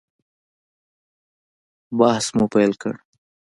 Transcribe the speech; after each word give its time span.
بحث 1.97 2.25
مو 2.37 2.45
پیل 2.53 2.71
کړ. 2.81 2.93